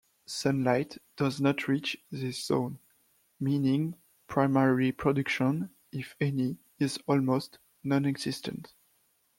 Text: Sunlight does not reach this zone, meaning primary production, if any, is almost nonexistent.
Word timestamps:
Sunlight 0.25 0.97
does 1.15 1.39
not 1.39 1.67
reach 1.67 1.95
this 2.09 2.43
zone, 2.43 2.79
meaning 3.39 3.93
primary 4.25 4.91
production, 4.91 5.69
if 5.91 6.15
any, 6.19 6.57
is 6.79 6.97
almost 7.05 7.59
nonexistent. 7.83 8.73